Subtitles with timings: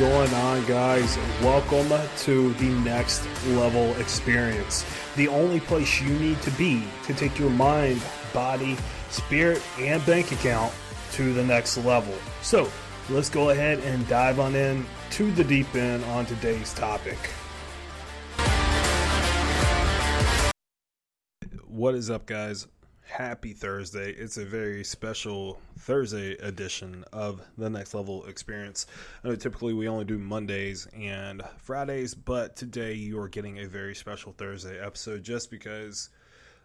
[0.00, 1.18] going on, guys?
[1.42, 4.86] Welcome to the next level experience.
[5.14, 8.00] The only place you need to be to take your mind,
[8.32, 8.78] body,
[9.10, 10.72] spirit, and bank account
[11.12, 12.14] to the next level.
[12.40, 12.72] So,
[13.10, 17.18] let's go ahead and dive on in to the deep end on today's topic.
[21.66, 22.66] What is up, guys?
[23.10, 24.12] Happy Thursday.
[24.12, 28.86] It's a very special Thursday edition of the Next Level Experience.
[29.24, 33.66] I know typically we only do Mondays and Fridays, but today you are getting a
[33.66, 36.10] very special Thursday episode just because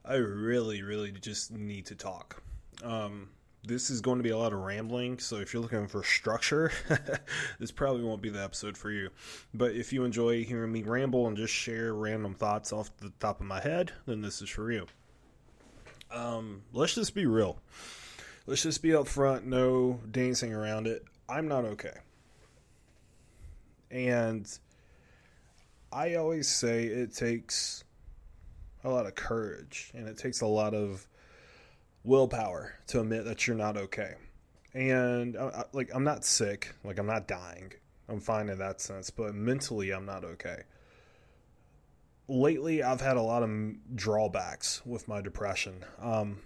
[0.05, 2.43] I really, really just need to talk.
[2.83, 3.29] Um,
[3.63, 6.71] this is going to be a lot of rambling, so if you're looking for structure,
[7.59, 9.09] this probably won't be the episode for you.
[9.55, 13.41] But if you enjoy hearing me ramble and just share random thoughts off the top
[13.41, 14.85] of my head, then this is for you.
[16.15, 17.59] Um, let's just be real.
[18.47, 21.03] Let's just be upfront, no dancing around it.
[21.27, 21.97] I'm not okay.
[23.91, 24.47] And
[25.91, 27.83] I always say it takes
[28.83, 31.05] a lot of courage and it takes a lot of
[32.03, 34.13] willpower to admit that you're not okay.
[34.73, 37.73] And I, I, like I'm not sick, like I'm not dying.
[38.07, 40.63] I'm fine in that sense, but mentally I'm not okay.
[42.27, 45.85] Lately, I've had a lot of drawbacks with my depression.
[45.99, 46.39] Um,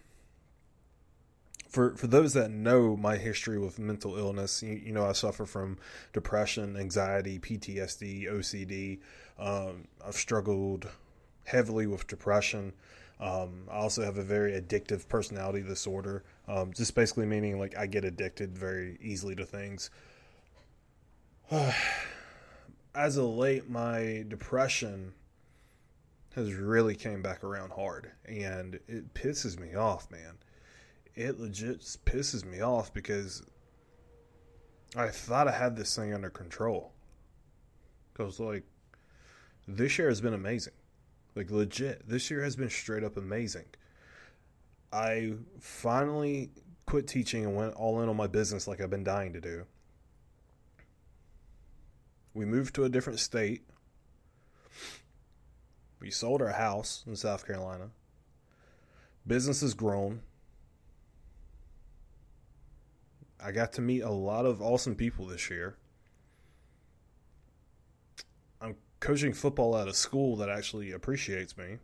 [1.70, 5.46] for for those that know my history with mental illness, you, you know I suffer
[5.46, 5.78] from
[6.12, 9.00] depression, anxiety, PTSD, OCD.
[9.38, 10.90] Um, I've struggled
[11.46, 12.74] heavily with depression.
[13.20, 17.86] Um, I also have a very addictive personality disorder, um, just basically meaning like I
[17.86, 19.90] get addicted very easily to things.
[22.96, 25.14] As of late, my depression
[26.36, 30.38] has really came back around hard, and it pisses me off, man.
[31.16, 33.44] It legit pisses me off because
[34.96, 36.94] I thought I had this thing under control.
[38.14, 38.64] Because like
[39.68, 40.74] this year has been amazing.
[41.36, 43.66] Like legit, this year has been straight up amazing.
[44.92, 46.50] I finally
[46.86, 49.66] quit teaching and went all in on my business like I've been dying to do.
[52.34, 53.69] We moved to a different state.
[56.00, 57.90] We sold our house in South Carolina.
[59.28, 60.22] Business has grown.
[63.44, 65.78] I got to meet a lot of awesome people this year.
[68.62, 71.78] I'm coaching football at a school that actually appreciates me.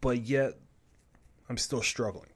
[0.00, 0.58] But yet,
[1.48, 2.28] I'm still struggling.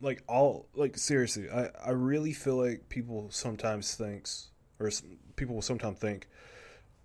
[0.00, 4.48] Like all like seriously, I I really feel like people sometimes thinks
[4.78, 4.90] or
[5.36, 6.28] people will sometimes think,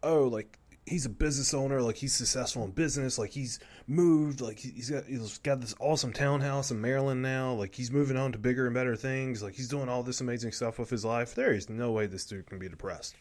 [0.03, 4.59] "Oh, like he's a business owner, like he's successful in business, like he's moved, like
[4.59, 8.37] he's got he's got this awesome townhouse in Maryland now, like he's moving on to
[8.37, 11.35] bigger and better things, like he's doing all this amazing stuff with his life.
[11.35, 13.15] There is no way this dude can be depressed.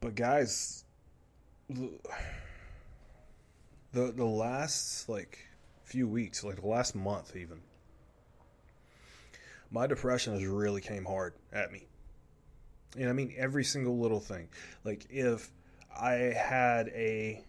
[0.00, 0.84] But guys,
[1.68, 1.90] the
[3.92, 5.38] the last like
[5.84, 7.60] few weeks, like the last month even,
[9.70, 11.86] my depression has really came hard at me.
[12.98, 14.48] And I mean every single little thing.
[14.84, 15.50] Like if
[15.98, 17.42] I had a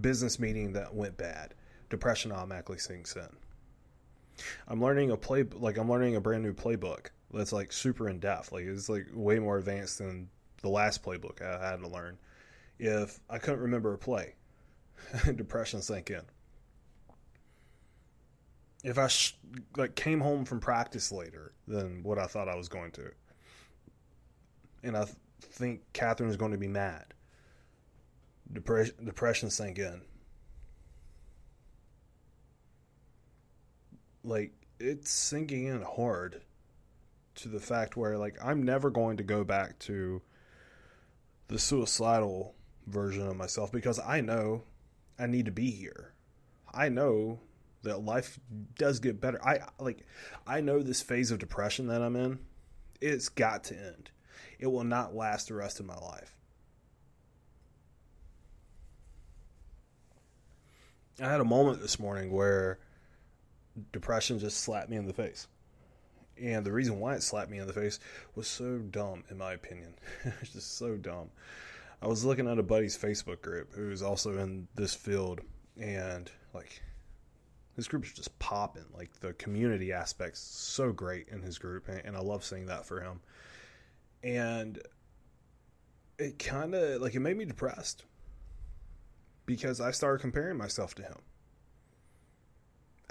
[0.00, 1.54] business meeting that went bad,
[1.90, 3.28] depression automatically sinks in.
[4.68, 8.18] I'm learning a play like I'm learning a brand new playbook that's like super in
[8.18, 8.52] depth.
[8.52, 10.28] Like it's like way more advanced than
[10.62, 12.18] the last playbook I had to learn.
[12.78, 14.34] If I couldn't remember a play,
[15.34, 16.22] depression sank in
[18.82, 19.36] if I sh-
[19.76, 23.10] like came home from practice later than what I thought I was going to,
[24.82, 27.14] and I th- think Catherine is going to be mad,
[28.52, 30.02] depression depression sank in.
[34.24, 36.42] Like it's sinking in hard
[37.36, 40.22] to the fact where like I'm never going to go back to
[41.48, 42.54] the suicidal
[42.86, 44.64] version of myself because I know
[45.18, 46.14] I need to be here.
[46.72, 47.40] I know
[47.82, 48.38] that life
[48.78, 49.44] does get better.
[49.44, 50.06] I like
[50.46, 52.38] I know this phase of depression that I'm in,
[53.00, 54.10] it's got to end.
[54.58, 56.36] It will not last the rest of my life.
[61.20, 62.78] I had a moment this morning where
[63.92, 65.46] depression just slapped me in the face.
[66.40, 68.00] And the reason why it slapped me in the face
[68.34, 69.94] was so dumb, in my opinion.
[70.40, 71.30] it's just so dumb.
[72.00, 75.40] I was looking at a buddy's Facebook group who's also in this field,
[75.78, 76.82] and like
[77.76, 78.84] his group is just popping.
[78.94, 83.00] Like the community aspect's so great in his group, and, I love seeing that for
[83.00, 83.20] him.
[84.22, 84.80] And
[86.18, 88.04] it kind of like it made me depressed
[89.46, 91.18] because I started comparing myself to him.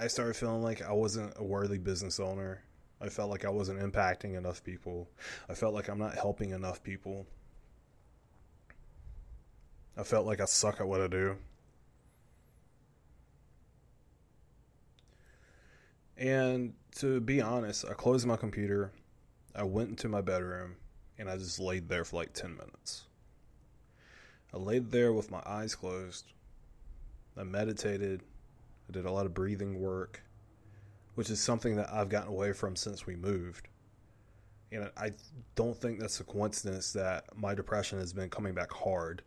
[0.00, 2.62] I started feeling like I wasn't a worthy business owner.
[3.00, 5.08] I felt like I wasn't impacting enough people.
[5.48, 7.26] I felt like I'm not helping enough people.
[9.96, 11.36] I felt like I suck at what I do.
[16.22, 18.92] And to be honest, I closed my computer,
[19.56, 20.76] I went into my bedroom,
[21.18, 23.06] and I just laid there for like 10 minutes.
[24.54, 26.26] I laid there with my eyes closed.
[27.36, 28.22] I meditated.
[28.88, 30.22] I did a lot of breathing work,
[31.16, 33.66] which is something that I've gotten away from since we moved.
[34.70, 35.14] And I
[35.56, 39.22] don't think that's a coincidence that my depression has been coming back hard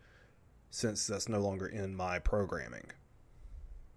[0.70, 2.86] since that's no longer in my programming.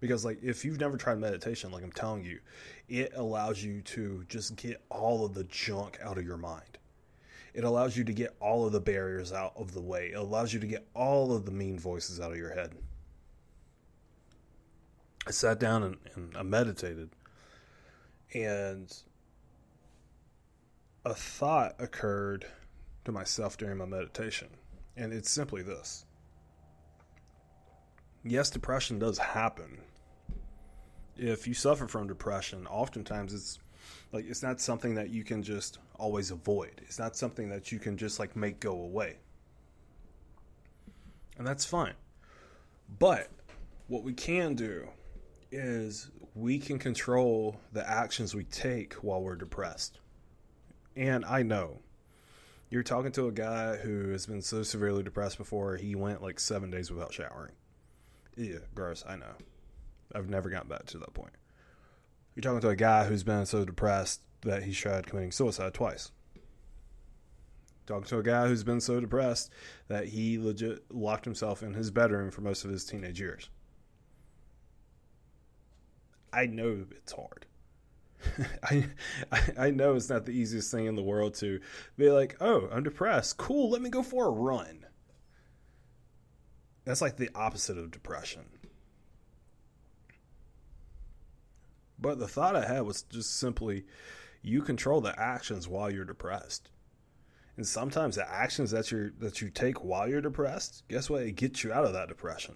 [0.00, 2.40] Because, like, if you've never tried meditation, like I'm telling you,
[2.88, 6.78] it allows you to just get all of the junk out of your mind.
[7.52, 10.10] It allows you to get all of the barriers out of the way.
[10.12, 12.72] It allows you to get all of the mean voices out of your head.
[15.26, 17.10] I sat down and, and I meditated,
[18.32, 18.90] and
[21.04, 22.46] a thought occurred
[23.04, 24.48] to myself during my meditation.
[24.96, 26.04] And it's simply this
[28.24, 29.78] yes, depression does happen.
[31.22, 33.58] If you suffer from depression, oftentimes it's
[34.10, 36.80] like it's not something that you can just always avoid.
[36.82, 39.18] It's not something that you can just like make go away.
[41.36, 41.92] And that's fine.
[42.98, 43.28] But
[43.88, 44.88] what we can do
[45.52, 50.00] is we can control the actions we take while we're depressed.
[50.96, 51.80] And I know
[52.70, 56.40] you're talking to a guy who has been so severely depressed before, he went like
[56.40, 57.52] seven days without showering.
[58.36, 59.04] Yeah, gross.
[59.06, 59.34] I know.
[60.14, 61.32] I've never gotten back to that point.
[62.34, 66.10] You're talking to a guy who's been so depressed that he's tried committing suicide twice.
[67.86, 69.50] Talking to a guy who's been so depressed
[69.88, 73.50] that he legit locked himself in his bedroom for most of his teenage years.
[76.32, 77.46] I know it's hard.
[78.62, 78.84] I,
[79.58, 81.60] I know it's not the easiest thing in the world to
[81.96, 83.38] be like, oh, I'm depressed.
[83.38, 84.86] Cool, let me go for a run.
[86.84, 88.44] That's like the opposite of depression.
[92.00, 93.84] But the thought I had was just simply
[94.42, 96.70] you control the actions while you're depressed.
[97.56, 101.22] And sometimes the actions that you that you take while you're depressed, guess what?
[101.22, 102.54] It gets you out of that depression.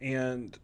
[0.00, 0.58] And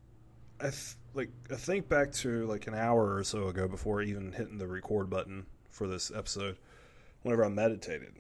[0.61, 4.33] I th- like I think back to like an hour or so ago before even
[4.33, 6.59] hitting the record button for this episode,
[7.23, 8.15] whenever I meditated.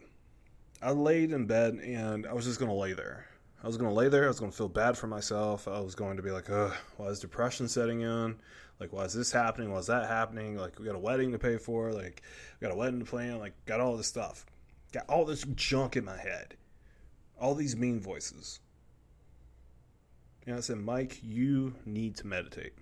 [0.80, 3.26] I laid in bed and I was just gonna lay there.
[3.62, 4.24] I was gonna lay there.
[4.24, 5.68] I was gonna feel bad for myself.
[5.68, 8.40] I was going to be like, "Ugh, why is depression setting in?
[8.80, 9.70] Like, why is this happening?
[9.70, 10.56] Why is that happening?
[10.56, 11.92] Like, we got a wedding to pay for.
[11.92, 12.22] Like,
[12.60, 13.38] we got a wedding to plan.
[13.38, 14.44] Like, got all this stuff.
[14.92, 16.56] Got all this junk in my head.
[17.40, 18.58] All these mean voices."
[20.44, 22.74] And I said, "Mike, you need to meditate."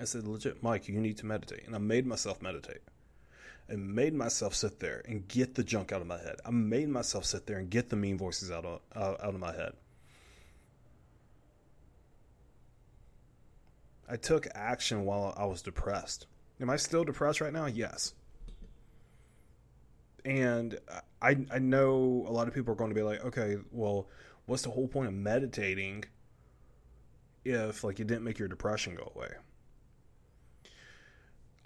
[0.00, 2.82] I said, "Legit, Mike, you need to meditate." And I made myself meditate
[3.68, 6.36] and made myself sit there and get the junk out of my head.
[6.44, 9.52] I made myself sit there and get the mean voices out of out of my
[9.52, 9.72] head.
[14.08, 16.26] I took action while I was depressed.
[16.60, 17.66] Am I still depressed right now?
[17.66, 18.14] Yes.
[20.24, 20.78] And
[21.20, 24.08] I I know a lot of people are going to be like, okay, well,
[24.46, 26.04] what's the whole point of meditating
[27.44, 29.28] if like it didn't make your depression go away?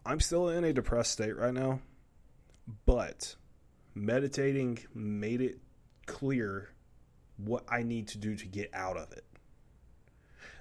[0.04, 1.78] I'm still in a depressed state right now
[2.84, 3.34] but
[3.94, 5.58] meditating made it
[6.06, 6.70] clear
[7.36, 9.24] what I need to do to get out of it.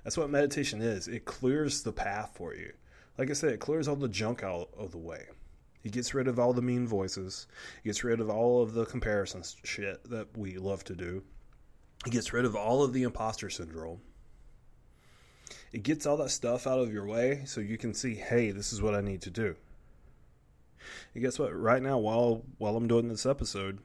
[0.04, 1.08] That's what meditation is.
[1.08, 2.74] It clears the path for you.
[3.18, 5.26] Like I said, it clears all the junk out of the way.
[5.84, 7.48] It gets rid of all the mean voices.
[7.84, 11.24] It gets rid of all of the comparison shit that we love to do.
[12.06, 14.02] It gets rid of all of the imposter syndrome.
[15.72, 18.74] It gets all that stuff out of your way so you can see, hey, this
[18.74, 19.56] is what I need to do.
[21.14, 21.56] And guess what?
[21.58, 23.80] Right now, while while I'm doing this episode,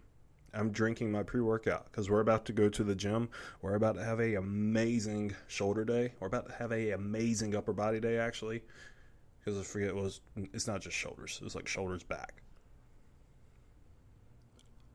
[0.52, 3.28] I'm drinking my pre workout because we're about to go to the gym.
[3.62, 6.12] We're about to have a amazing shoulder day.
[6.18, 8.62] We're about to have a amazing upper body day actually.
[9.38, 10.20] Because I forget it was
[10.52, 11.40] it's not just shoulders.
[11.44, 12.42] It's like shoulders back.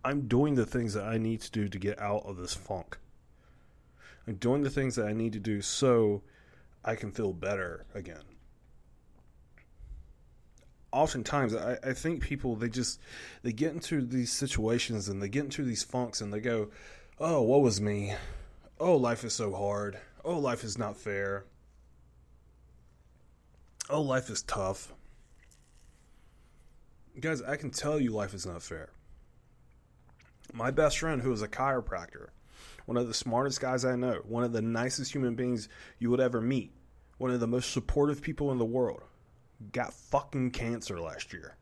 [0.03, 2.97] I'm doing the things that I need to do to get out of this funk.
[4.27, 6.23] I'm doing the things that I need to do so
[6.83, 8.30] I can feel better again
[10.91, 12.99] oftentimes I, I think people they just
[13.43, 16.69] they get into these situations and they get into these funks and they go,
[17.19, 18.13] Oh, what was me?
[18.79, 19.99] Oh, life is so hard.
[20.25, 21.45] Oh, life is not fair.
[23.89, 24.93] Oh, life is tough.
[27.19, 28.89] Guys, I can tell you life is not fair.
[30.53, 32.29] My best friend, who is a chiropractor,
[32.85, 35.69] one of the smartest guys I know, one of the nicest human beings
[35.99, 36.71] you would ever meet,
[37.17, 39.03] one of the most supportive people in the world,
[39.71, 41.57] got fucking cancer last year.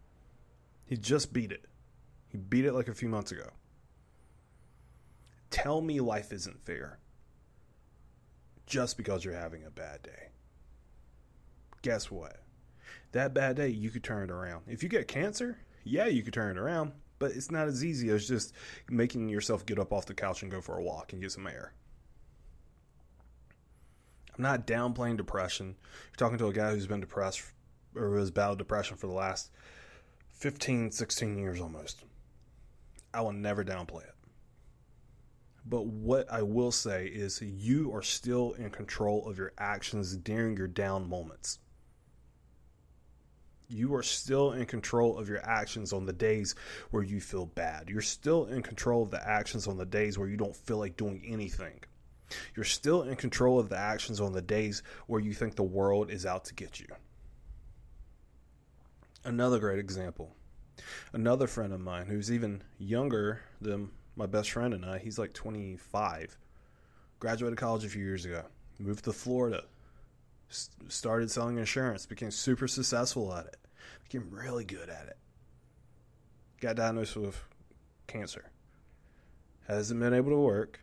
[0.86, 1.66] He just beat it.
[2.28, 3.50] He beat it like a few months ago.
[5.50, 7.00] Tell me life isn't fair
[8.66, 10.30] just because you're having a bad day.
[11.82, 12.38] Guess what?
[13.12, 14.64] That bad day, you could turn it around.
[14.68, 18.10] If you get cancer, yeah, you could turn it around, but it's not as easy
[18.10, 18.54] as just
[18.90, 21.48] making yourself get up off the couch and go for a walk and get some
[21.48, 21.74] air.
[24.38, 25.76] I'm not downplaying depression.
[26.10, 27.42] You're talking to a guy who's been depressed
[27.96, 29.52] or has battled depression for the last
[30.34, 32.04] 15, 16 years almost.
[33.14, 34.16] I will never downplay it.
[35.66, 40.58] But what I will say is you are still in control of your actions during
[40.58, 41.60] your down moments.
[43.68, 46.56] You are still in control of your actions on the days
[46.90, 47.88] where you feel bad.
[47.88, 50.98] You're still in control of the actions on the days where you don't feel like
[50.98, 51.80] doing anything.
[52.56, 56.10] You're still in control of the actions on the days where you think the world
[56.10, 56.88] is out to get you.
[59.24, 60.36] Another great example.
[61.12, 65.34] Another friend of mine who's even younger than my best friend and I, he's like
[65.34, 66.38] 25,
[67.20, 68.44] graduated college a few years ago,
[68.80, 69.64] moved to Florida,
[70.88, 73.58] started selling insurance, became super successful at it,
[74.04, 75.18] became really good at it.
[76.62, 77.42] Got diagnosed with
[78.08, 78.52] cancer.
[79.68, 80.82] Hasn't been able to work.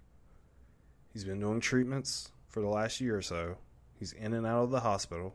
[1.13, 3.57] He's been doing treatments for the last year or so.
[3.99, 5.35] He's in and out of the hospital.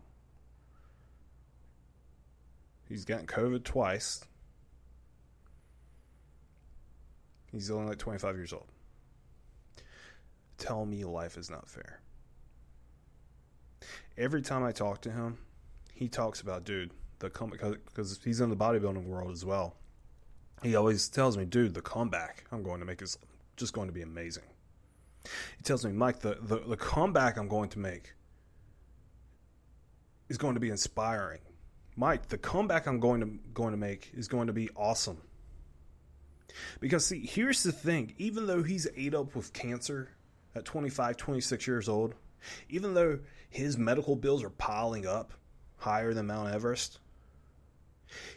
[2.91, 4.25] He's gotten COVID twice.
[7.49, 8.67] He's only like 25 years old.
[10.57, 12.01] Tell me life is not fair.
[14.17, 15.37] Every time I talk to him,
[15.93, 19.77] he talks about, dude, the comeback, because he's in the bodybuilding world as well.
[20.61, 23.17] He always tells me, dude, the comeback I'm going to make is
[23.55, 24.43] just going to be amazing.
[25.57, 28.15] He tells me, Mike, the, the, the comeback I'm going to make
[30.27, 31.39] is going to be inspiring.
[31.95, 35.17] Mike, the comeback I'm going to going to make is going to be awesome.
[36.79, 40.09] Because see, here's the thing, even though he's ate up with cancer
[40.55, 42.15] at 25, 26 years old,
[42.69, 43.19] even though
[43.49, 45.33] his medical bills are piling up
[45.77, 46.99] higher than Mount Everest,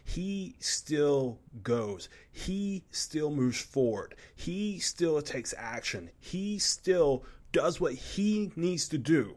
[0.04, 2.08] he still goes.
[2.30, 4.14] He still moves forward.
[4.34, 6.10] He still takes action.
[6.20, 9.36] He still does what he needs to do.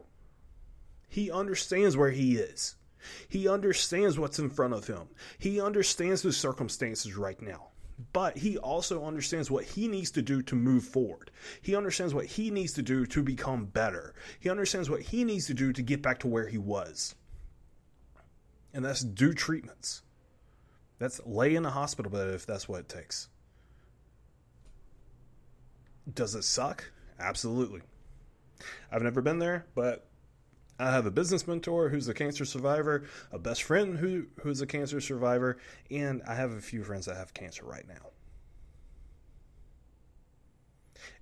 [1.10, 2.76] He understands where he is.
[3.28, 5.08] He understands what's in front of him.
[5.38, 7.70] He understands the circumstances right now.
[8.14, 11.32] But he also understands what he needs to do to move forward.
[11.62, 14.14] He understands what he needs to do to become better.
[14.40, 17.16] He understands what he needs to do to get back to where he was.
[18.74, 20.04] And that's do treatments.
[21.00, 23.30] That's lay in a hospital bed if that's what it takes.
[26.14, 26.92] Does it suck?
[27.20, 27.82] Absolutely.
[28.92, 30.07] I've never been there, but
[30.80, 34.68] I have a business mentor who's a cancer survivor, a best friend who who's a
[34.68, 35.58] cancer survivor,
[35.90, 38.12] and I have a few friends that have cancer right now.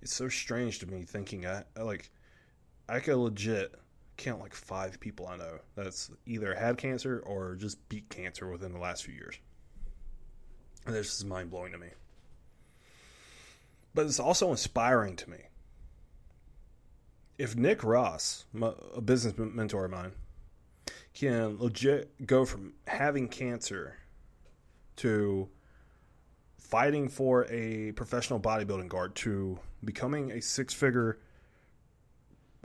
[0.02, 2.10] It's so strange to me thinking I like
[2.88, 3.74] I could legit
[4.16, 8.72] count like five people I know that's either had cancer or just beat cancer within
[8.72, 9.38] the last few years.
[10.86, 11.88] And this is mind blowing to me.
[13.94, 15.38] But it's also inspiring to me
[17.38, 18.44] if Nick Ross,
[18.94, 20.12] a business mentor of mine,
[21.14, 23.96] can legit go from having cancer
[24.96, 25.48] to
[26.58, 31.18] fighting for a professional bodybuilding card to becoming a six-figure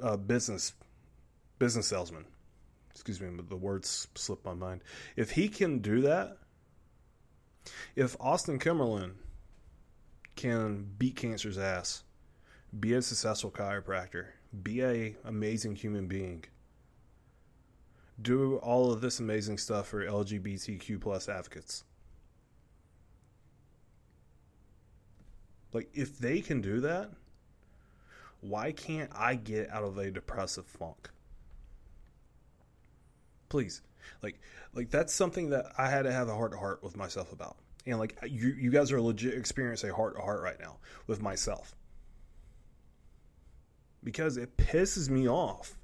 [0.02, 0.74] uh, business
[1.60, 2.26] business salesman.
[2.90, 4.84] Excuse me, the words slipped my mind.
[5.16, 6.38] If he can do that,
[7.96, 9.14] if Austin Kimmerlin
[10.36, 12.04] can beat cancer's ass,
[12.78, 14.28] be a successful chiropractor,
[14.64, 16.44] be a amazing human being.
[18.22, 21.84] Do all of this amazing stuff for lgbtq plus advocates.
[25.74, 27.12] Like if they can do that
[28.42, 31.10] why can't i get out of a depressive funk?
[33.50, 33.82] Please.
[34.22, 34.40] Like
[34.74, 37.58] like that's something that i had to have a heart to heart with myself about.
[37.86, 40.78] And like you you guys are legit experiencing a heart to heart right now
[41.08, 41.76] with myself
[44.04, 45.78] because it pisses me off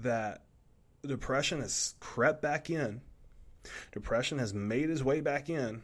[0.00, 0.42] that
[1.06, 3.00] depression has crept back in.
[3.92, 5.82] Depression has made its way back in.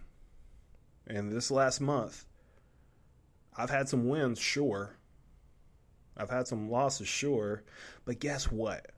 [1.06, 2.26] And this last month,
[3.56, 4.96] I've had some wins, sure.
[6.16, 7.62] I've had some losses, sure.
[8.04, 8.90] But guess what?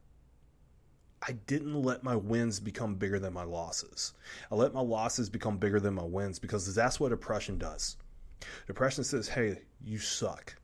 [1.26, 4.14] I didn't let my wins become bigger than my losses.
[4.50, 7.96] I let my losses become bigger than my wins because that's what depression does.
[8.66, 10.56] Depression says, hey, you suck.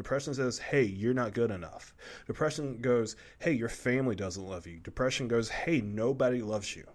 [0.00, 1.92] Depression says, hey, you're not good enough.
[2.26, 4.80] Depression goes, hey, your family doesn't love you.
[4.80, 6.86] Depression goes, hey, nobody loves you.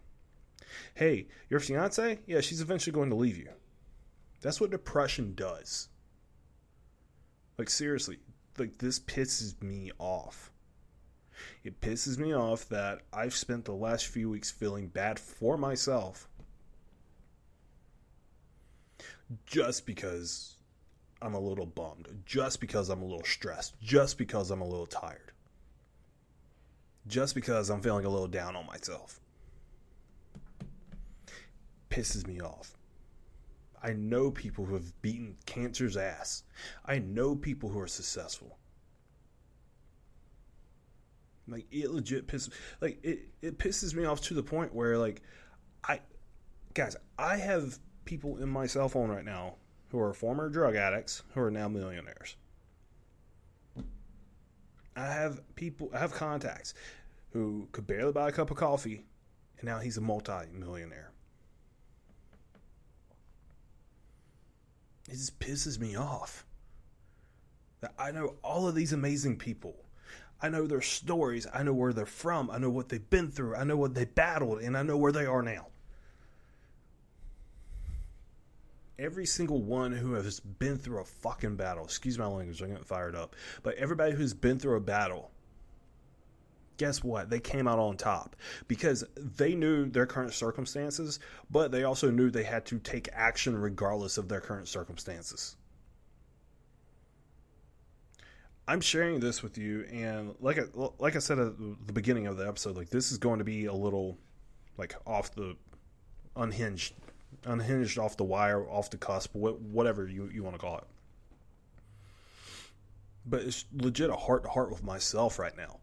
[0.96, 2.18] Hey, your fiance?
[2.26, 3.50] Yeah, she's eventually going to leave you.
[4.42, 5.90] That's what depression does.
[7.60, 8.18] Like, seriously,
[8.58, 10.52] like, this pisses me off.
[11.64, 16.28] It pisses me off that I've spent the last few weeks feeling bad for myself
[19.46, 20.55] just because
[21.26, 24.86] I'm a little bummed, just because I'm a little stressed, just because I'm a little
[24.86, 25.32] tired,
[27.08, 29.20] just because I'm feeling a little down on myself.
[31.90, 32.78] Pisses me off.
[33.82, 36.44] I know people who have beaten cancer's ass.
[36.86, 38.60] I know people who are successful.
[41.48, 42.52] Like it legit pisses
[42.82, 45.24] like it, it pisses me off to the point where like
[45.84, 46.02] I
[46.76, 49.56] guys, I have people in my cell phone right now
[49.96, 52.36] who are former drug addicts who are now millionaires.
[54.94, 56.74] I have people I have contacts
[57.32, 59.06] who could barely buy a cup of coffee
[59.58, 61.12] and now he's a multi-millionaire.
[65.08, 66.46] It just pisses me off.
[67.80, 69.78] That I know all of these amazing people
[70.42, 71.48] I know their stories.
[71.54, 72.52] I know where they're from.
[72.52, 73.56] I know what they've been through.
[73.56, 75.68] I know what they battled, and I know where they are now.
[78.98, 82.84] Every single one who has been through a fucking battle, excuse my language, I'm getting
[82.84, 85.32] fired up, but everybody who's been through a battle,
[86.78, 87.30] guess what?
[87.30, 88.36] They came out on top
[88.68, 93.58] because they knew their current circumstances, but they also knew they had to take action
[93.58, 95.58] regardless of their current circumstances.
[98.68, 100.64] I'm sharing this with you, and like I,
[100.98, 103.66] like I said at the beginning of the episode, like this is going to be
[103.66, 104.18] a little
[104.78, 105.56] like off the
[106.36, 106.94] unhinged,
[107.44, 110.88] unhinged off the wire, off the cusp, whatever you you want to call it.
[113.26, 115.80] But it's legit a heart to heart with myself right now.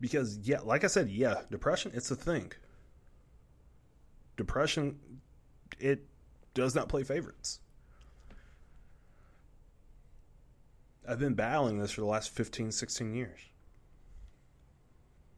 [0.00, 2.52] Because yeah, like I said, yeah, depression it's a thing.
[4.36, 4.98] Depression,
[5.78, 6.04] it
[6.54, 7.60] does not play favorites
[11.08, 13.40] I've been battling this for the last 15, 16 years.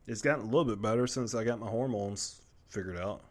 [0.06, 3.22] It's gotten a little bit better since I got my hormones figured out.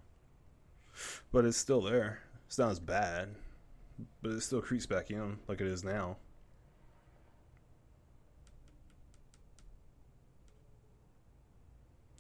[1.32, 2.20] But it's still there.
[2.48, 3.36] It's not as bad.
[4.22, 6.18] But it still creeps back in like it is now.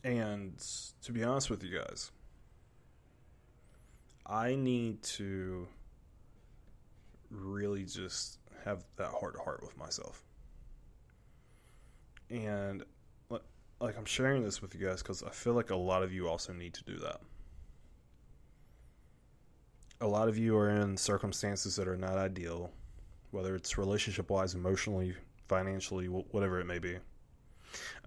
[0.04, 0.58] And
[1.04, 2.12] to be honest with you guys,
[4.26, 5.68] I need to
[7.30, 10.24] really just have that heart to heart with myself.
[12.30, 12.84] And
[13.80, 16.28] like I'm sharing this with you guys because I feel like a lot of you
[16.28, 17.22] also need to do that.
[20.00, 22.72] A lot of you are in circumstances that are not ideal,
[23.32, 25.16] whether it's relationship wise, emotionally,
[25.48, 26.98] financially, whatever it may be.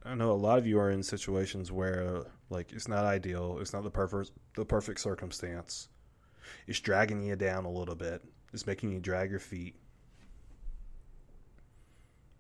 [0.05, 3.73] I know a lot of you are in situations where like it's not ideal, it's
[3.73, 5.89] not the perfect the perfect circumstance.
[6.67, 8.23] It's dragging you down a little bit.
[8.53, 9.75] It's making you drag your feet.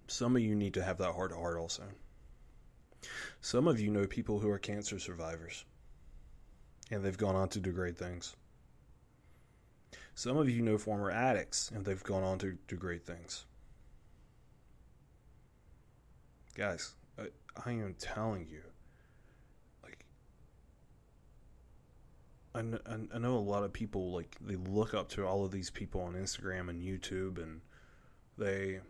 [0.07, 1.85] Some of you need to have that heart to heart also.
[3.41, 5.65] Some of you know people who are cancer survivors
[6.91, 8.37] and they've gone on to do great things.
[10.20, 13.46] Some of you know former addicts and they've gone on to do great things.
[16.54, 17.28] Guys, I,
[17.64, 18.61] I am telling you,
[19.83, 20.04] like,
[22.54, 22.78] I know,
[23.14, 26.02] I know a lot of people, like, they look up to all of these people
[26.02, 27.62] on Instagram and YouTube and
[28.37, 28.80] they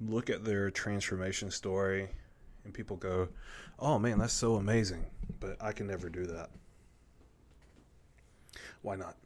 [0.00, 2.08] look at their transformation story
[2.64, 3.28] and people go,
[3.78, 5.06] "Oh man, that's so amazing,"
[5.38, 6.50] but I can never do that.
[8.82, 9.16] Why not?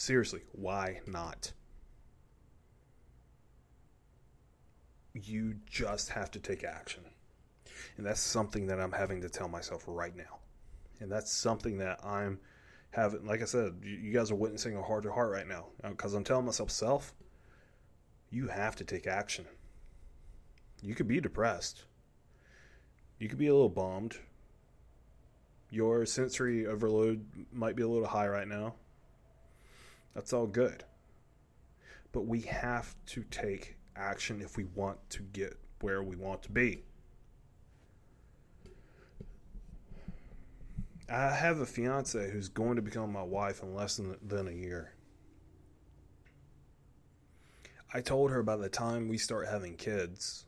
[0.00, 1.52] Seriously, why not?
[5.12, 7.04] You just have to take action.
[7.98, 10.38] And that's something that I'm having to tell myself right now.
[11.00, 12.40] And that's something that I'm
[12.92, 15.66] having, like I said, you guys are witnessing a heart to heart right now.
[15.84, 17.12] Uh, because I'm telling myself, self,
[18.30, 19.44] you have to take action
[20.82, 21.84] you could be depressed.
[23.18, 24.16] You could be a little bummed.
[25.68, 28.76] Your sensory overload might be a little high right now.
[30.14, 30.84] That's all good.
[32.12, 36.50] But we have to take action if we want to get where we want to
[36.50, 36.82] be.
[41.08, 44.52] I have a fiance who's going to become my wife in less than, than a
[44.52, 44.92] year.
[47.92, 50.44] I told her by the time we start having kids,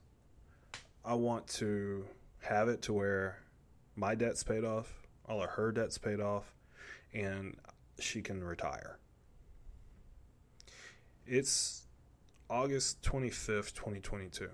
[1.05, 2.05] I want to
[2.43, 3.41] have it to where
[3.97, 6.55] my debt's paid off, all of her debt's paid off,
[7.13, 7.57] and
[7.99, 8.99] she can retire.
[11.35, 11.87] It's
[12.51, 14.51] August 25th, 2022.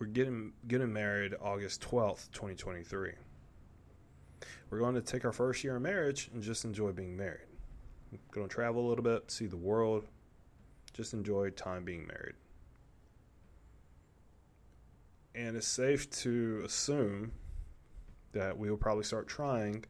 [0.00, 3.12] We're getting getting married August 12th, 2023.
[4.68, 7.46] We're going to take our first year of marriage and just enjoy being married.
[8.32, 10.08] going to travel a little bit, see the world,
[10.94, 12.34] just enjoy time being married.
[15.32, 17.30] And it's safe to assume
[18.32, 19.84] that we will probably start trying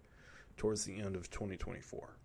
[0.58, 2.19] towards the end of 2024.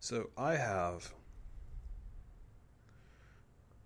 [0.00, 1.12] So I have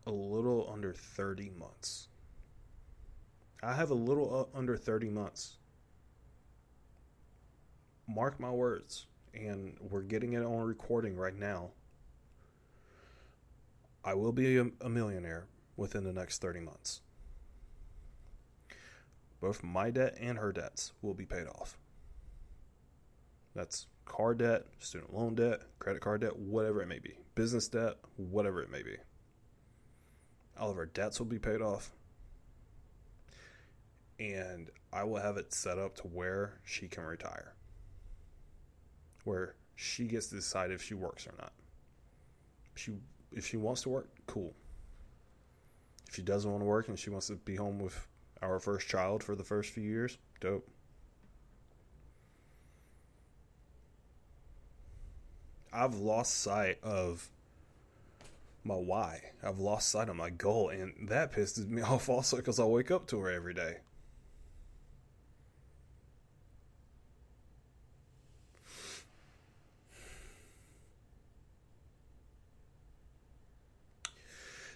[0.06, 2.08] a little under 30 months.
[3.62, 5.56] I have a little uh, under 30 months.
[8.06, 11.70] Mark my words, and we're getting it on recording right now.
[14.04, 15.46] I will be a, a millionaire
[15.76, 17.00] within the next 30 months.
[19.40, 21.76] Both my debt and her debts will be paid off.
[23.54, 27.96] That's car debt, student loan debt, credit card debt, whatever it may be, business debt,
[28.16, 28.94] whatever it may be.
[30.60, 31.92] All of our debts will be paid off.
[34.20, 37.54] And I will have it set up to where she can retire.
[39.24, 41.52] Where she gets to decide if she works or not.
[42.74, 42.92] She
[43.32, 44.52] if she wants to work, cool.
[46.06, 48.06] If she doesn't want to work and she wants to be home with
[48.42, 50.68] our first child for the first few years, dope.
[55.72, 57.30] I've lost sight of
[58.64, 59.22] my why.
[59.42, 62.90] I've lost sight of my goal, and that pisses me off also because I wake
[62.90, 63.78] up to her every day.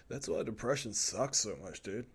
[0.09, 2.05] That's why depression sucks so much, dude.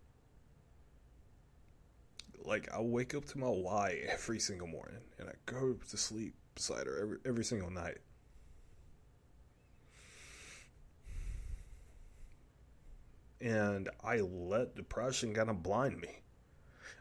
[2.44, 6.34] Like I wake up to my why every single morning, and I go to sleep
[6.54, 7.98] beside her every every single night.
[13.42, 16.20] And I let depression kind of blind me.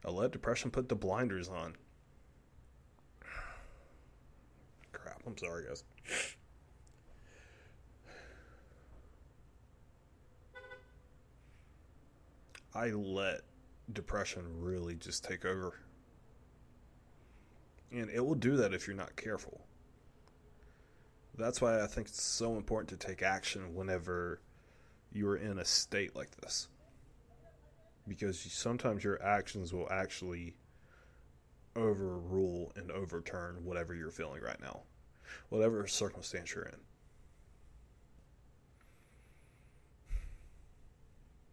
[0.03, 1.75] I let depression put the blinders on.
[4.91, 5.83] Crap, I'm sorry, guys.
[12.73, 13.41] I let
[13.93, 15.75] depression really just take over.
[17.91, 19.61] And it will do that if you're not careful.
[21.37, 24.39] That's why I think it's so important to take action whenever
[25.11, 26.67] you are in a state like this.
[28.07, 30.55] Because sometimes your actions will actually
[31.75, 34.81] overrule and overturn whatever you're feeling right now,
[35.49, 36.79] whatever circumstance you're in.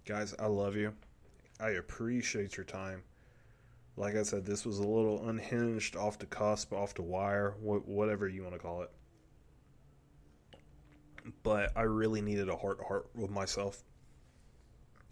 [0.06, 0.94] Guys, I love you.
[1.60, 3.02] I appreciate your time.
[3.96, 8.28] Like I said, this was a little unhinged, off the cusp, off the wire, whatever
[8.28, 8.90] you want to call it
[11.42, 13.82] but I really needed a heart to heart with myself.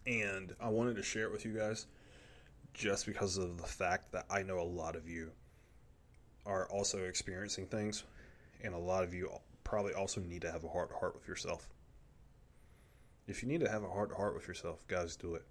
[0.06, 1.86] And I wanted to share it with you guys
[2.74, 5.32] just because of the fact that I know a lot of you
[6.44, 8.04] are also experiencing things,
[8.62, 9.30] and a lot of you
[9.64, 11.68] probably also need to have a heart to heart with yourself.
[13.26, 15.44] If you need to have a heart to heart with yourself, guys, do it.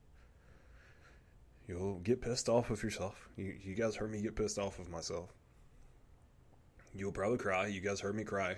[1.68, 3.28] You'll get pissed off with yourself.
[3.36, 5.34] You, you guys heard me get pissed off with myself.
[6.94, 7.68] You'll probably cry.
[7.68, 8.56] You guys heard me cry.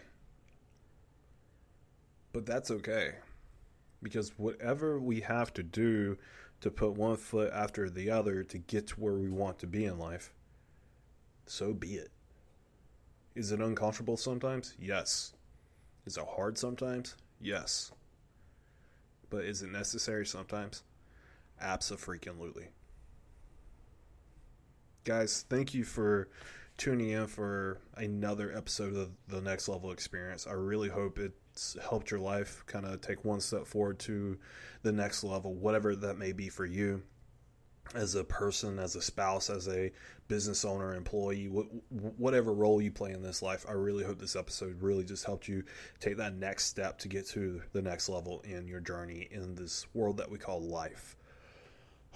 [2.33, 3.15] But that's okay.
[4.01, 6.17] Because whatever we have to do
[6.61, 9.85] to put one foot after the other to get to where we want to be
[9.85, 10.31] in life,
[11.45, 12.11] so be it.
[13.35, 14.75] Is it uncomfortable sometimes?
[14.79, 15.33] Yes.
[16.05, 17.15] Is it hard sometimes?
[17.39, 17.91] Yes.
[19.29, 20.83] But is it necessary sometimes?
[21.59, 22.69] Absolutely.
[25.03, 26.29] Guys, thank you for
[26.77, 30.47] tuning in for another episode of the Next Level Experience.
[30.47, 31.33] I really hope it
[31.81, 34.37] helped your life kind of take one step forward to
[34.83, 37.01] the next level, whatever that may be for you
[37.95, 39.91] as a person, as a spouse, as a
[40.27, 41.45] business owner, employee,
[42.17, 43.65] whatever role you play in this life.
[43.67, 45.63] I really hope this episode really just helped you
[45.99, 49.87] take that next step to get to the next level in your journey in this
[49.93, 51.15] world that we call life.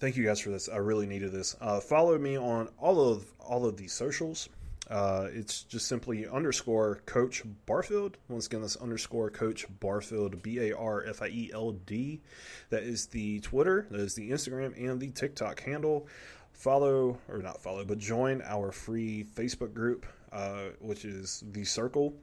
[0.00, 0.68] Thank you guys for this.
[0.68, 1.56] I really needed this.
[1.60, 4.48] Uh, follow me on all of all of these socials.
[4.90, 8.18] Uh, it's just simply underscore Coach Barfield.
[8.28, 12.20] Once again, that's underscore Coach Barfield, B A R F I E L D.
[12.70, 16.08] That is the Twitter, that is the Instagram, and the TikTok handle.
[16.52, 22.14] Follow, or not follow, but join our free Facebook group, uh, which is The Circle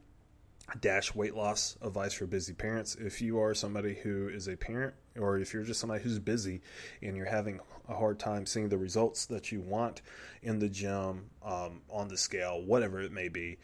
[0.80, 2.96] dash weight loss advice for busy parents.
[2.96, 6.62] If you are somebody who is a parent, or if you're just somebody who's busy
[7.02, 10.02] and you're having a hard time seeing the results that you want
[10.42, 13.58] in the gym, um, on the scale, whatever it may be,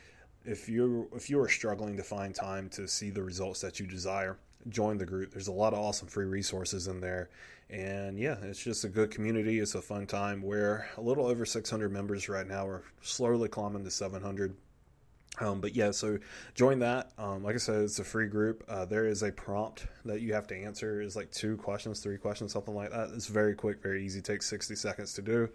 [0.46, 3.86] if you're if you are struggling to find time to see the results that you
[3.86, 4.38] desire,
[4.70, 5.32] join the group.
[5.32, 7.30] There's a lot of awesome free resources in there.
[7.70, 9.60] And yeah, it's just a good community.
[9.60, 10.42] It's a fun time.
[10.42, 12.66] We're a little over 600 members right now.
[12.66, 14.56] We're slowly climbing to 700.
[15.40, 16.18] Um, but yeah, so
[16.56, 17.12] join that.
[17.18, 18.64] Um, like I said, it's a free group.
[18.68, 21.02] Uh, there is a prompt that you have to answer.
[21.02, 23.10] Is like two questions, three questions, something like that.
[23.14, 24.22] It's very quick, very easy.
[24.22, 25.50] Takes 60 seconds to do.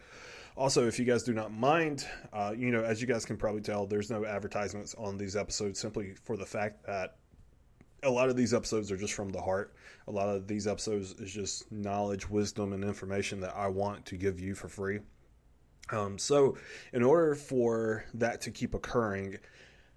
[0.57, 3.63] Also, if you guys do not mind, uh, you know, as you guys can probably
[3.63, 7.17] tell, there's no advertisements on these episodes simply for the fact that
[8.03, 9.75] a lot of these episodes are just from the heart.
[10.09, 14.17] A lot of these episodes is just knowledge, wisdom, and information that I want to
[14.17, 15.01] give you for free.
[15.91, 16.57] Um, so,
[16.93, 19.39] in order for that to keep occurring,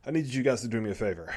[0.07, 1.33] I need you guys to do me a favor.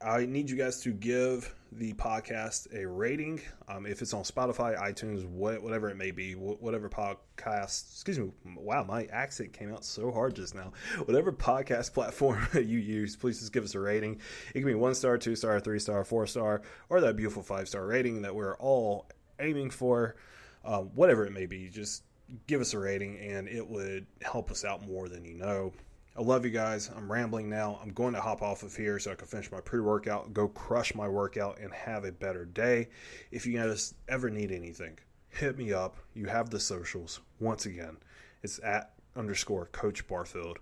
[0.00, 3.40] I need you guys to give the podcast a rating.
[3.68, 8.82] Um, if it's on Spotify, iTunes, whatever it may be, whatever podcast, excuse me, wow,
[8.82, 10.72] my accent came out so hard just now.
[11.04, 14.20] Whatever podcast platform you use, please just give us a rating.
[14.52, 17.68] It can be one star, two star, three star, four star, or that beautiful five
[17.68, 19.06] star rating that we're all
[19.38, 20.16] aiming for.
[20.64, 22.02] Um, whatever it may be, just
[22.48, 25.72] give us a rating and it would help us out more than you know.
[26.18, 26.90] I love you guys.
[26.96, 27.78] I'm rambling now.
[27.80, 30.48] I'm going to hop off of here so I can finish my pre workout, go
[30.48, 32.88] crush my workout, and have a better day.
[33.30, 35.96] If you guys ever need anything, hit me up.
[36.14, 37.20] You have the socials.
[37.38, 37.98] Once again,
[38.42, 40.58] it's at underscore Coach Barfield.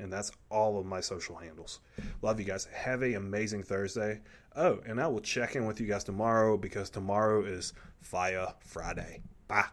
[0.00, 1.78] And that's all of my social handles.
[2.20, 2.64] Love you guys.
[2.66, 4.20] Have a amazing Thursday.
[4.56, 9.22] Oh, and I will check in with you guys tomorrow because tomorrow is Fire Friday.
[9.46, 9.66] Bye.